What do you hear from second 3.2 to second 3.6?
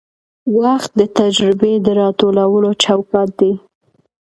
دی.